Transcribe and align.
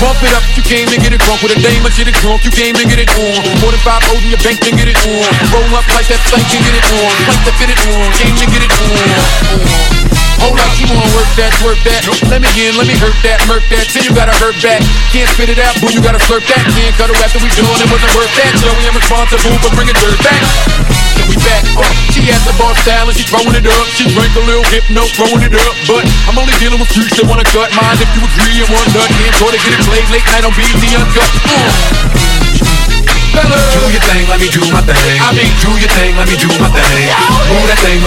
Bump 0.00 0.18
it 0.22 0.34
up, 0.34 0.42
you 0.56 0.62
came 0.62 0.88
to 0.88 0.98
get 0.98 1.12
it 1.12 1.20
drunk 1.22 1.42
with 1.42 1.56
a 1.56 1.60
dame, 1.62 1.86
shit 1.94 2.08
it 2.08 2.14
drunk, 2.18 2.44
you 2.44 2.50
came 2.50 2.74
to 2.74 2.84
get 2.84 2.98
it 2.98 3.10
on. 3.14 3.40
More 3.62 3.70
than 3.70 3.80
five 3.86 4.02
in 4.22 4.30
your 4.30 4.42
bank, 4.42 4.60
can 4.60 4.76
get 4.76 4.88
it 4.88 4.98
on. 5.06 5.30
Roll 5.54 5.70
up 5.76 5.86
like 5.94 6.08
that 6.10 6.20
plank, 6.26 6.46
can 6.50 6.62
get 6.66 6.74
it 6.74 6.86
on. 6.98 7.12
Plank 7.30 7.42
to 7.46 7.52
fit 7.58 7.70
it 7.70 7.80
on, 7.94 8.10
came 8.18 8.36
to 8.36 8.46
get 8.50 8.62
it 8.62 8.72
on. 8.74 10.23
Hold 10.44 10.60
up, 10.60 10.76
you 10.76 10.84
wanna 10.92 11.08
work 11.16 11.30
that, 11.40 11.56
work 11.64 11.80
that. 11.88 12.04
Let 12.28 12.44
me 12.44 12.50
in, 12.60 12.76
let 12.76 12.84
me 12.84 12.92
hurt 13.00 13.16
that, 13.24 13.40
murk 13.48 13.64
that. 13.72 13.88
Till 13.88 14.04
you 14.04 14.12
gotta 14.12 14.36
hurt 14.36 14.52
back. 14.60 14.84
Can't 15.08 15.24
spit 15.32 15.48
it 15.48 15.56
out, 15.56 15.72
boo, 15.80 15.88
you 15.88 16.04
gotta 16.04 16.20
slurp 16.20 16.44
that. 16.52 16.60
Can't 16.68 16.92
cut 17.00 17.08
it 17.08 17.16
after 17.16 17.40
we 17.40 17.48
done, 17.56 17.64
it 17.80 17.88
wasn't 17.88 18.12
worth 18.12 18.28
that. 18.36 18.52
So 18.60 18.68
we 18.76 18.84
am 18.84 18.92
responsible 18.92 19.56
for 19.64 19.72
bringing 19.72 19.96
dirt 19.96 20.20
back. 20.20 20.44
So 21.16 21.24
we 21.32 21.40
back 21.40 21.64
up. 21.80 21.88
She 22.12 22.28
at 22.28 22.44
the 22.44 22.52
bar 22.60 22.76
style 22.84 23.08
and 23.08 23.16
she 23.16 23.24
throwing 23.24 23.56
it 23.56 23.64
up. 23.64 23.86
She 23.96 24.04
drank 24.12 24.36
a 24.36 24.44
little 24.44 24.68
hypno, 24.68 25.08
throwing 25.16 25.40
it 25.48 25.56
up. 25.56 25.74
But 25.88 26.04
I'm 26.28 26.36
only 26.36 26.52
dealing 26.60 26.76
with 26.76 26.92
freaks 26.92 27.16
that 27.16 27.24
wanna 27.24 27.48
cut 27.48 27.72
mine. 27.72 27.96
If 27.96 28.12
you 28.12 28.20
agree 28.20 28.60
and 28.60 28.68
want 28.68 28.92
nut, 28.92 29.08
can't 29.16 29.32
try 29.40 29.48
to 29.48 29.60
get 29.64 29.72
it 29.72 29.80
played 29.88 30.08
late 30.12 30.28
night 30.28 30.44
on 30.44 30.52
BET 30.52 30.84
Uncut. 30.92 31.30
Fellas. 33.32 33.64
Do 33.74 33.90
your 33.90 34.04
thing, 34.06 34.28
let 34.28 34.38
me 34.38 34.48
do 34.52 34.62
my 34.70 34.84
thing. 34.84 35.18
I 35.18 35.32
mean, 35.34 35.50
do 35.58 35.72
your 35.80 35.90
thing, 35.96 36.12
let 36.20 36.28
me 36.28 36.33
thing. 36.33 36.33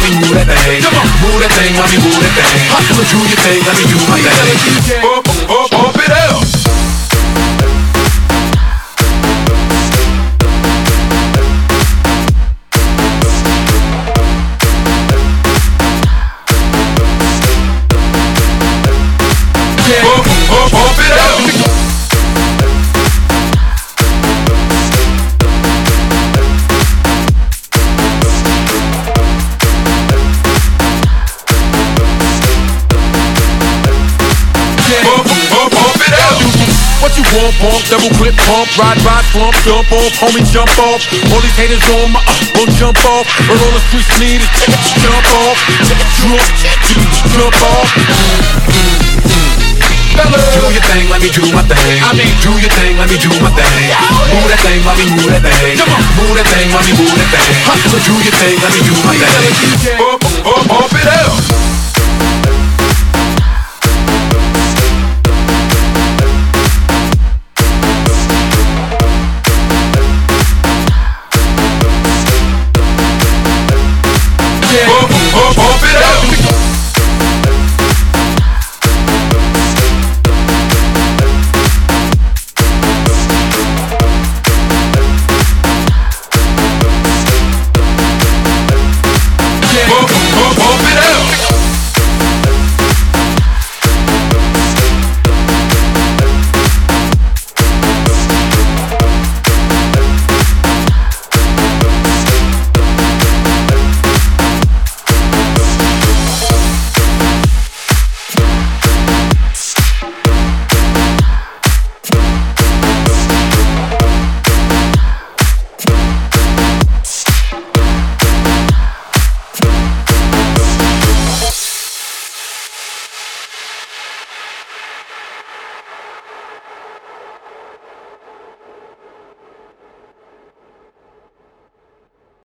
Me 0.00 0.16
move 0.16 0.32
that 0.32 0.48
thing. 0.64 0.80
Come 0.80 0.96
on. 0.96 1.06
Move 1.20 1.40
that 1.44 1.52
thing, 1.52 1.76
let 1.76 1.90
me 1.92 1.98
move 2.00 2.16
that 2.24 2.32
thing. 2.32 2.68
Hustle. 2.72 3.04
Do 3.04 3.18
your 3.20 3.36
thing, 3.36 3.60
let 3.68 3.76
me 3.76 3.84
do 3.84 3.96
my 4.08 4.16
thing. 4.16 4.56
Pump, 5.00 5.24
pump, 5.46 5.70
pump 5.70 5.96
it 6.00 6.10
up. 6.10 6.40
Pump, 20.00 20.24
pump, 20.48 20.72
pump 20.72 20.98
it 20.98 21.12
up. 21.64 21.69
What 37.30 37.54
you 37.62 37.70
double 37.86 38.10
clip, 38.18 38.34
pump, 38.42 38.66
ride, 38.74 38.98
ride, 39.06 39.22
slump, 39.30 39.54
jump 39.62 39.86
off, 39.94 40.10
homie, 40.18 40.42
jump 40.50 40.66
off. 40.82 40.98
All 41.30 41.38
these 41.38 41.54
haters 41.54 41.78
on 41.94 42.10
my, 42.10 42.18
uh, 42.18 42.34
gon' 42.58 42.74
jump 42.74 42.98
off. 43.06 43.22
But 43.46 43.54
all 43.54 43.70
the 43.70 43.82
streets 43.86 44.10
need 44.18 44.42
is 44.42 44.50
jump 44.98 45.30
off, 45.38 45.54
jump, 45.86 46.42
jump 47.30 47.54
off. 47.70 47.86
Fellas. 50.18 50.42
Do 50.58 50.74
your 50.74 50.82
thing, 50.90 51.06
let 51.06 51.22
me 51.22 51.30
do 51.30 51.46
my 51.54 51.62
thing. 51.70 52.02
I 52.02 52.10
mean- 52.18 52.34
do 52.42 52.50
your 52.58 52.72
thing, 52.74 52.98
let 52.98 53.06
me 53.06 53.16
do 53.16 53.30
my 53.38 53.50
thing. 53.54 53.78
Move 54.34 54.50
that 54.50 54.60
thing, 54.66 54.82
let 54.82 54.98
me 54.98 55.06
move 55.14 55.30
that 55.30 55.42
thing. 55.46 55.78
Come. 55.78 56.02
Move 56.18 56.34
that 56.34 56.50
thing, 56.50 56.66
let 56.74 56.82
me 56.82 56.92
move 56.98 57.14
that 57.14 57.30
thing. 57.30 57.54
Hustle. 57.62 58.02
Do 58.10 58.14
your 58.26 58.34
thing, 58.42 58.58
let 58.58 58.74
me 58.74 58.80
do 58.82 58.94
my 59.06 59.14
thing. 59.14 59.54
Pump, 60.02 60.18
pump, 60.42 60.66
pump 60.66 60.92
it 60.98 61.06
up. 61.06 61.59
oh, 75.02 75.06
oh, 75.08 75.54
oh. 75.56 75.76
oh. 75.76 75.79